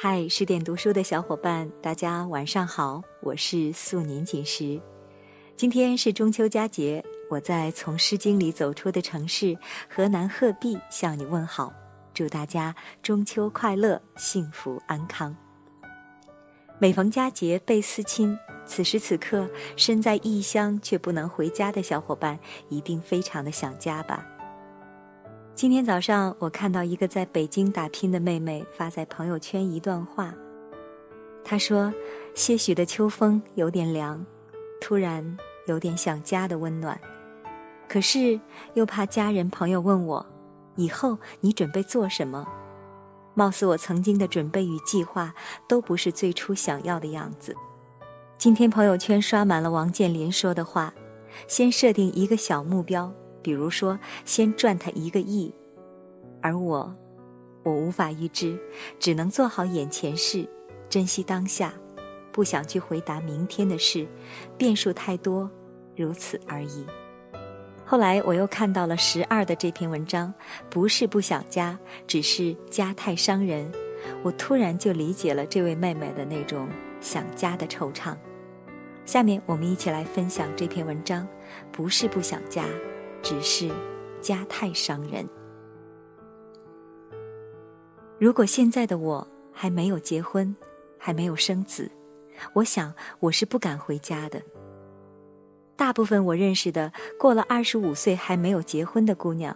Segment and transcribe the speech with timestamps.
[0.00, 4.80] 嗨，十点读书的小伙伴，大家晚上好，我是素年锦时。
[5.56, 9.58] 今天是中秋佳节，我在从《诗经》里走出的城市
[9.92, 11.72] 河南鹤壁向你问好，
[12.14, 12.72] 祝大家
[13.02, 15.36] 中秋快乐，幸福安康。
[16.78, 22.38] 每逢佳节倍思亲，此时此刻身在异乡却不能回家的小伙伴，
[22.68, 24.24] 一定非常的想家吧。
[25.58, 30.32] 今天早上，我看到一个在北京打拼的妹妹发在朋友圈一段话。
[31.42, 31.92] 她说
[32.32, 34.24] ：“些许的秋风有点凉，
[34.80, 36.96] 突然有点想家的温暖，
[37.88, 38.38] 可是
[38.74, 40.24] 又怕家人朋友问我，
[40.76, 42.46] 以后你准备做什么？
[43.34, 45.34] 貌似我曾经的准备与计划
[45.66, 47.52] 都不是最初想要的样子。”
[48.38, 50.94] 今天朋友圈刷满了王健林说的话
[51.48, 55.52] ：“先设定一个小目标。”比如说，先赚他一个亿，
[56.42, 56.94] 而我，
[57.62, 58.58] 我无法预知，
[58.98, 60.48] 只能做好眼前事，
[60.88, 61.72] 珍惜当下，
[62.32, 64.06] 不想去回答明天的事，
[64.56, 65.50] 变数太多，
[65.96, 66.84] 如此而已。
[67.84, 70.32] 后来我又看到了十二的这篇文章，
[70.68, 73.70] 不是不想家，只是家太伤人。
[74.22, 76.68] 我突然就理解了这位妹妹的那种
[77.00, 78.14] 想家的惆怅。
[79.06, 81.26] 下面我们一起来分享这篇文章，
[81.72, 82.62] 不是不想家。
[83.28, 83.70] 只是
[84.22, 85.28] 家太伤人。
[88.18, 90.56] 如果现在的我还没有结婚，
[90.96, 91.90] 还没有生子，
[92.54, 94.40] 我想我是不敢回家的。
[95.76, 99.54] 大部分我认识的过了二十五岁还没有结婚的姑娘，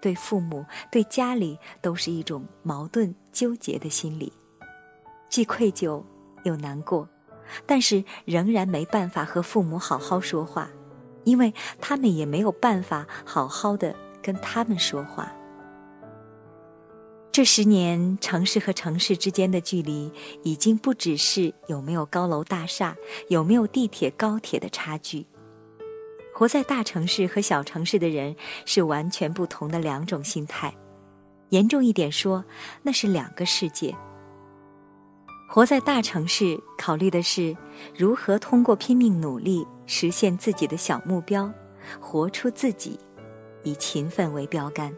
[0.00, 4.32] 对父母、对家里都是一种矛盾纠结的心理，
[5.30, 6.02] 既愧疚
[6.42, 7.08] 又难过，
[7.66, 10.68] 但是仍然没办法和父母好好说话。
[11.24, 15.32] 因为他们也没有办法好好的跟他们说话。
[17.30, 22.94] 这十年，城市和城市之间的距离已经不只是有没有高楼大厦、
[23.28, 25.26] 有没有地铁高铁的差距。
[26.34, 28.36] 活在大城市和小城市的人
[28.66, 30.74] 是完全不同的两种心态，
[31.48, 32.44] 严重一点说，
[32.82, 33.94] 那是两个世界。
[35.54, 37.54] 活在大城市，考虑的是
[37.94, 39.66] 如何通过拼命努力。
[39.84, 41.52] 实现自己的小目标，
[42.00, 42.98] 活出自己，
[43.62, 44.90] 以勤奋为标杆。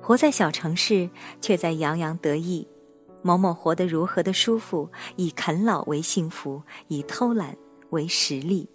[0.00, 1.10] 活在小城市，
[1.40, 2.64] 却在洋洋得意。
[3.22, 7.56] 某某活得如何的舒服，以啃老为幸福，以偷懒
[7.88, 8.68] 为实力。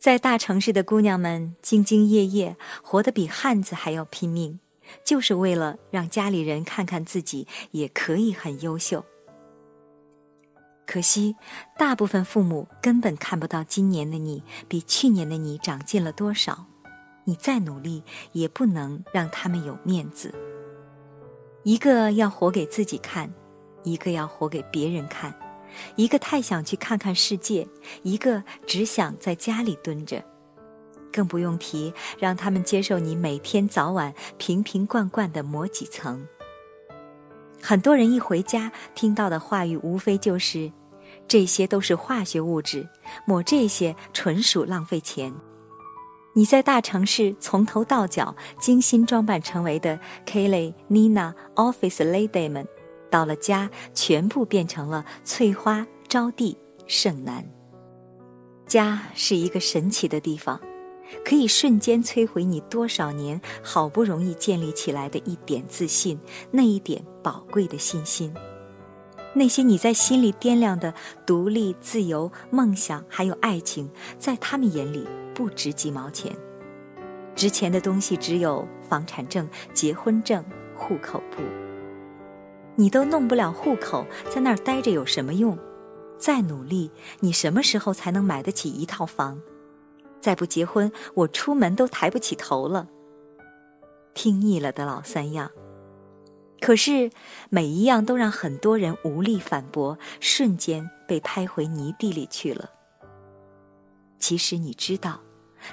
[0.00, 4.58] 在大城市的姑娘们兢兢业业，活得比汉子还要拼命，
[5.04, 9.04] 就是为了让家里人看看自己也可以很优秀。
[10.86, 11.34] 可惜，
[11.76, 16.66] 大部分父母根本看不到今年的你比去年的你长进了多少。
[17.24, 20.32] 你再努力，也不能让他们有面子。
[21.64, 23.28] 一个要活给自己看，
[23.82, 25.34] 一个要活给别人看，
[25.96, 27.66] 一个太想去看看世界，
[28.04, 30.24] 一个只想在家里蹲着。
[31.12, 36.28] 更不用提让他们接受你每天早晚瓶瓶罐罐的抹几层。
[37.60, 40.70] 很多人一回家听到的话语，无非就是
[41.28, 42.88] ：“这些都是化学物质，
[43.26, 45.34] 抹这些纯属浪费钱。”
[46.34, 52.68] 你在大城市从头到脚精心装扮成为的 Kelly、Nina、Office Lady 们，
[53.10, 56.54] 到了家全部变成了翠花、招娣、
[56.86, 57.48] 盛楠。
[58.66, 60.60] 家是一个神奇的地方。
[61.24, 66.18] 可以瞬间摧毁你多少年好不容易建立起来的一点自信，
[66.50, 68.34] 那一点宝贵的信心，
[69.36, 70.94] 那些你在心里掂量的
[71.26, 73.86] 独立、自由、梦想，还有爱情，
[74.18, 76.34] 在他们眼里不值几毛钱，
[77.34, 80.42] 值钱的东西只有房产证、结婚证、
[80.74, 81.42] 户口簿。
[82.76, 85.58] 你都弄不了户口，在那儿待着有什么用？
[86.18, 89.38] 再努力，你什么时候才能买得起一套房？
[90.18, 92.88] 再不结婚，我出门都抬不起头了。
[94.14, 95.50] 听腻了的老三样，
[96.60, 97.10] 可是
[97.50, 102.70] 每一样都让很多人无力反驳，瞬间被拍回泥地里去了。
[104.18, 105.20] 其实你知道，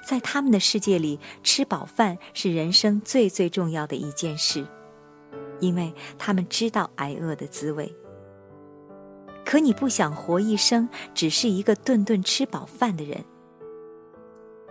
[0.06, 4.68] 在他们的世界里，吃饱饭是人生最最重要的一件事，
[5.59, 7.91] 因为他们知道挨饿的滋味。
[9.45, 13.24] 可你不想活一生，只是一个顿顿吃饱饭的人。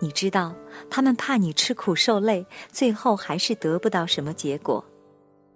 [0.00, 0.54] 你知道，
[0.90, 4.84] 他们怕你吃苦受累，最后还是得不到什么结果，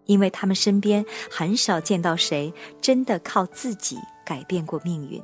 [0.07, 5.23] 因为他们身边很少见到谁真的靠自己改变过命运。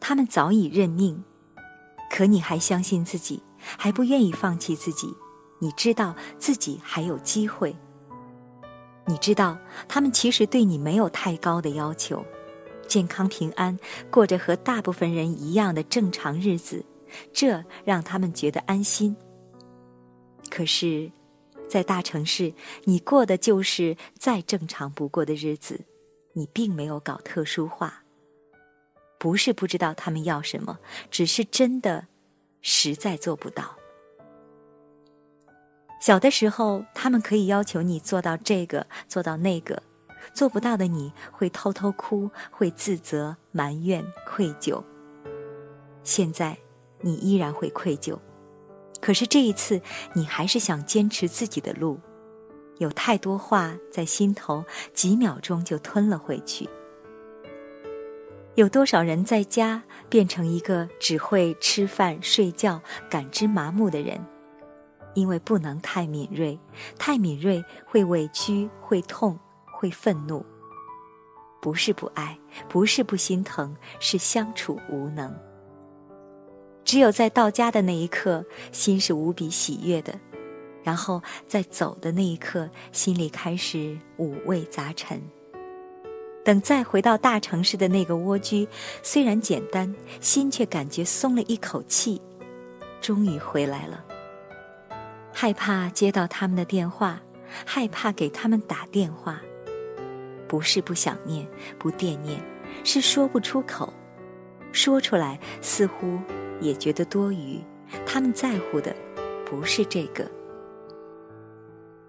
[0.00, 1.22] 他们早已认命，
[2.10, 5.14] 可你还相信自己，还不愿意放弃自己。
[5.60, 7.76] 你知道自己还有机会。
[9.06, 9.56] 你知道，
[9.88, 12.24] 他们其实对你没有太高的要求，
[12.88, 13.78] 健康平安，
[14.10, 16.84] 过着和大部分人一样的正常日子，
[17.32, 19.16] 这让他们觉得安心。
[20.50, 21.10] 可是，
[21.72, 22.52] 在大城市，
[22.84, 25.86] 你过的就是再正常不过的日子，
[26.34, 28.02] 你并没有搞特殊化。
[29.18, 30.78] 不是不知道他们要什么，
[31.10, 32.08] 只是真的，
[32.60, 33.78] 实在做不到。
[35.98, 39.82] 小的时候，他们可以要求你做到这个，做到那个，
[40.34, 44.84] 做不到的你会偷偷哭，会自责、埋怨、愧疚。
[46.04, 46.58] 现在，
[47.00, 48.18] 你依然会愧疚，
[49.02, 49.82] 可是这一次，
[50.14, 52.00] 你还是想坚持自己的路。
[52.78, 54.64] 有太多话在心头，
[54.94, 56.68] 几秒钟就吞了回去。
[58.54, 64.24] 有多少人在家变成一个只会吃饭、睡觉、感知麻木的人？
[65.14, 66.58] 因为不能太敏锐，
[66.98, 69.38] 太敏锐会委屈、会痛、
[69.72, 70.44] 会愤怒。
[71.60, 72.38] 不是不爱，
[72.68, 75.34] 不是不心疼，是相处无能。
[76.92, 80.12] 只有在到家的那一刻，心是无比喜悦的；
[80.82, 85.18] 然后在走的那一刻，心里开始五味杂陈。
[86.44, 88.68] 等再回到大城市的那个蜗居，
[89.02, 92.20] 虽然简单，心却感觉松了一口气，
[93.00, 94.04] 终于回来了。
[95.32, 97.18] 害怕接到他们的电话，
[97.64, 99.40] 害怕给他们打电话。
[100.46, 101.48] 不是不想念、
[101.78, 102.38] 不惦念，
[102.84, 103.90] 是说不出口。
[104.72, 106.18] 说出来似乎
[106.62, 107.60] 也觉得多余。
[108.06, 108.94] 他们在乎的
[109.44, 110.30] 不是这个。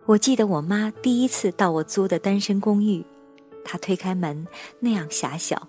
[0.06, 3.06] 我记得我妈第一次到我租的单身公寓，
[3.66, 4.48] 她推开门，
[4.80, 5.68] 那样狭小，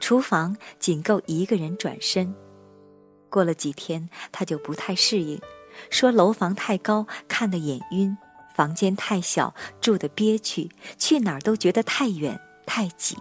[0.00, 2.34] 厨房仅够一个人转身。
[3.28, 5.40] 过了几天，她就不太适应。
[5.90, 8.16] 说楼房太高，看得眼晕；
[8.54, 13.16] 房间太小，住得憋屈；去哪儿都觉得太远太挤。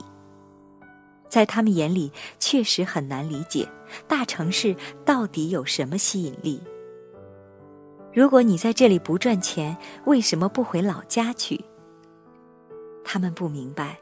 [1.29, 3.69] 在他们眼里，确实很难理解
[4.07, 4.75] 大城市
[5.05, 6.61] 到底有什么吸引力。
[8.13, 11.63] 如果你在这里不赚钱，为什么不回老家去？
[13.03, 13.99] 他们不明白，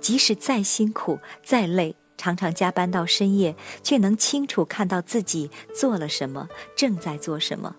[0.00, 7.76] 即使再辛苦、再累，常常加班到深夜，却能清楚看到自己做了什么，正在做什么。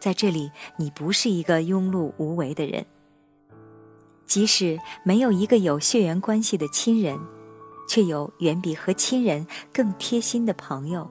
[0.00, 2.84] 在这里，你不是一个庸碌无为的人。
[4.26, 7.18] 即使没有一个有血缘关系的亲人，
[7.88, 11.10] 却有远比和亲人更贴心的朋友。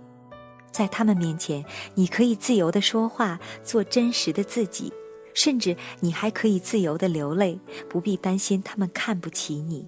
[0.72, 1.64] 在他们面前，
[1.96, 4.92] 你可以自由的说话，做真实的自己，
[5.34, 9.88] 甚至你还可以自由的流泪，不必担心他们看不起你。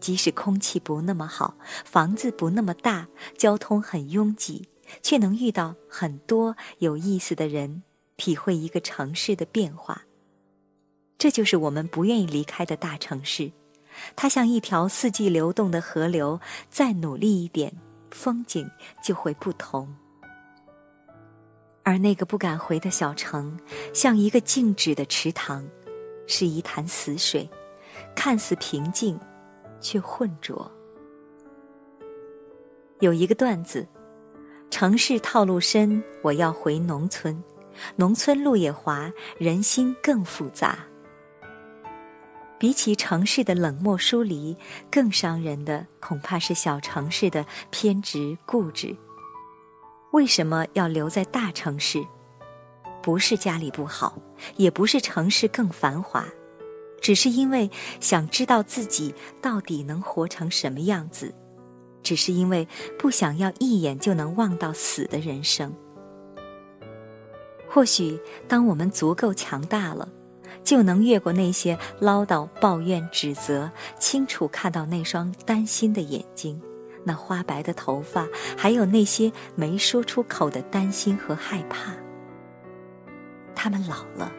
[0.00, 3.08] 即使空气不那么好，房子不那么大，
[3.38, 4.68] 交通很拥挤。
[5.00, 7.82] 却能遇到很多有意思的人，
[8.18, 10.02] 体会一个城市的变化。
[11.16, 13.52] 这就是我们不愿意离开的大城市，
[14.16, 16.40] 它像一条四季流动的河流，
[16.70, 17.72] 再努力一点，
[18.10, 18.70] 风景
[19.02, 19.94] 就会不同。
[21.82, 23.58] 而那个不敢回的小城，
[23.92, 25.66] 像一个静止的池塘，
[26.26, 27.48] 是一潭死水，
[28.14, 29.18] 看似平静，
[29.80, 30.70] 却浑浊。
[33.00, 33.86] 有一个段子。
[34.70, 37.44] 城市套路深，我要回农村。
[37.96, 40.78] 农村路也滑，人心更复杂。
[42.62, 44.56] 比起城市的冷漠疏离，
[44.88, 48.96] 更伤人的恐怕是小城市的偏执固执。
[50.12, 52.00] 为什么要留在大城市？
[53.02, 54.16] 不是家里不好，
[54.54, 56.24] 也不是城市更繁华，
[57.00, 61.34] 只是因为想知道自己到底能活成什么样子。
[62.00, 65.74] 只是因为不想要一眼就能望到死的人生。
[67.68, 70.08] 或许，当我们足够强大了，
[70.64, 76.60] 就能越过那些唠叨、抱怨、指责，清楚看到那双担心的眼睛，
[77.04, 78.26] 那花白的头发，
[78.56, 81.94] 还有那些没说出口的担心和害怕。
[83.54, 84.32] 他们老了，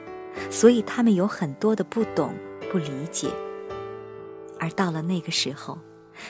[0.50, 2.34] 所以他们有很多的不懂、
[2.72, 3.30] 不理解。
[4.60, 5.78] 而到了那个时候，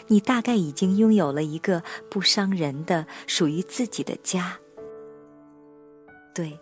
[0.08, 4.58] 你大概已经拥有了一个不伤人的属于自己的家。
[6.34, 6.60] 对，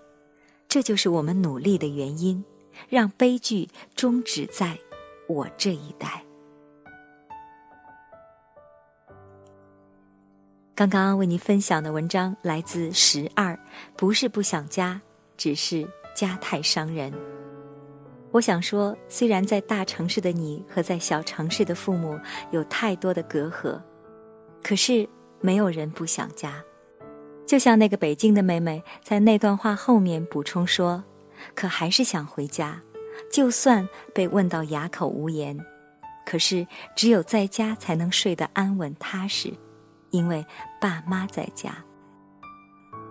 [0.67, 2.43] 这就是我们努力的原因，
[2.89, 4.77] 让悲剧终止在
[5.27, 6.23] 我这一代。
[10.73, 13.59] 刚刚为您分享的文章来自十二，
[13.95, 14.99] 不是不想家，
[15.37, 17.13] 只是家太伤人。
[18.31, 22.17] 我想说，虽然在大城市的你和在小城市的父母
[22.51, 23.79] 有太多的隔阂，
[24.63, 25.07] 可是
[25.41, 26.63] 没有人不想家。
[27.45, 31.03] 就像那个北京的妹妹在那段话后面补充说
[31.55, 32.81] ：“可还是想回家，
[33.31, 35.59] 就算被问到哑口无言，
[36.25, 39.53] 可是只有在家才能睡得安稳踏实，
[40.09, 40.45] 因为
[40.79, 41.83] 爸妈在家。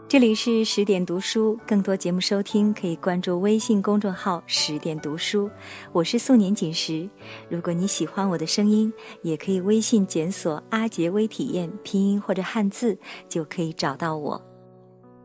[0.08, 5.48] 这里是十点读书，更多节目收听可以关注微信公众号“十点读书”，
[5.94, 7.08] 我是素年锦时。
[7.48, 14.49] 如果你喜欢我的声音，也可以微信检索“阿杰微体验”拼音或者汉字，就可以找到我。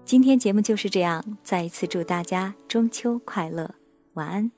[0.05, 3.73] 今天节目就是这样，再一次祝大家中秋快乐，
[4.13, 4.51] 晚安。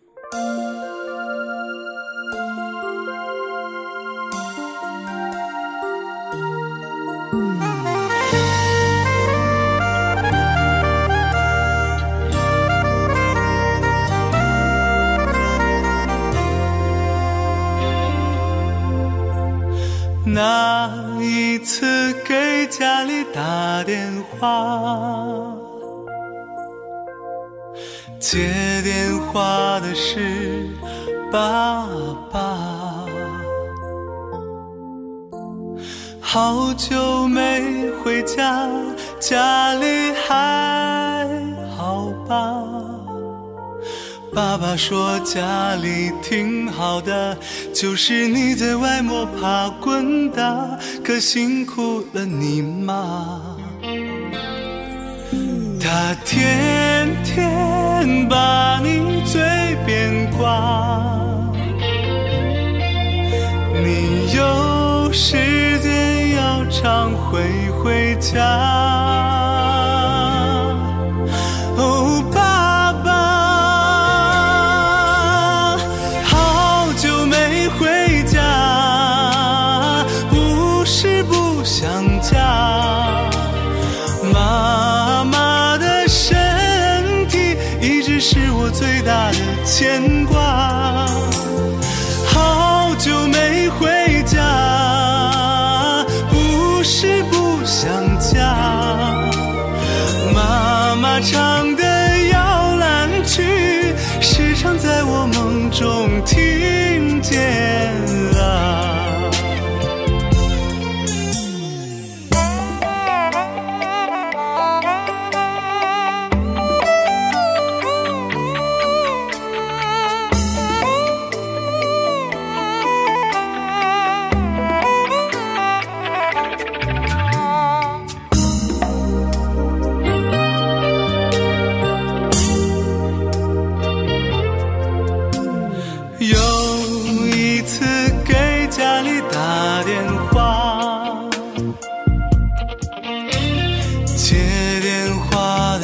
[28.29, 30.67] 接电话的是
[31.31, 31.88] 爸
[32.29, 33.05] 爸。
[36.19, 38.67] 好久没回家，
[39.17, 41.25] 家里还
[41.74, 42.65] 好吧？
[44.34, 47.38] 爸爸说家里挺好的，
[47.74, 53.56] 就是你在外摸爬滚打，可辛苦了你妈。
[55.89, 59.39] 他天天把你嘴
[59.86, 60.62] 边挂，
[63.74, 67.39] 你有时间要常回
[67.82, 68.96] 回家。
[88.38, 91.37] 是我最大的牵挂。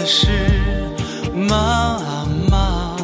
[0.05, 0.27] 是
[1.33, 1.97] 妈
[2.49, 2.95] 妈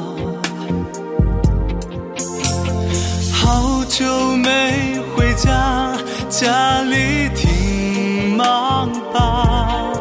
[3.33, 4.05] 好久
[4.37, 9.91] 没回家里挺忙吧？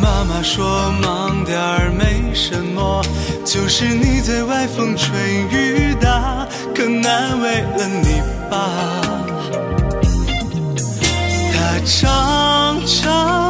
[0.00, 3.02] 妈妈说忙点儿没什么，
[3.44, 5.10] 就是你在外风吹
[5.50, 8.70] 雨打，可难为了你爸。
[11.52, 13.47] 他常常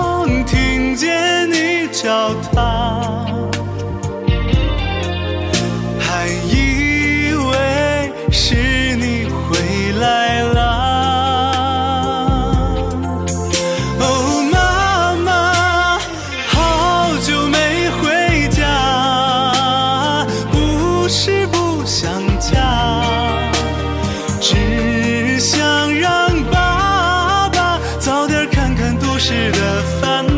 [29.19, 30.25] 时的，烦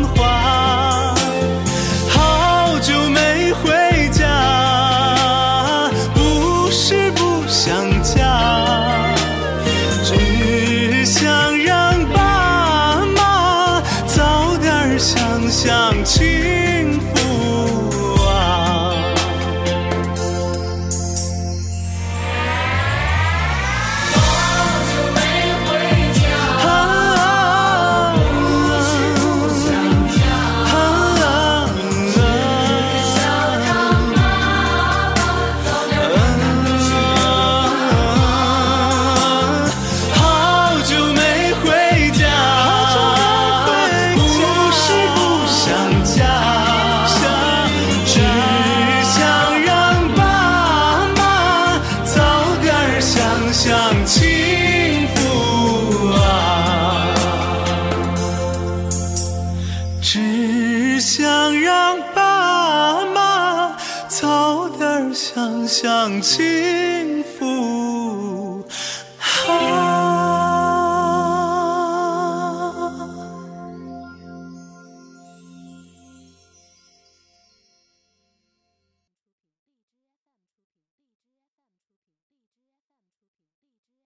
[66.21, 66.50] 想起。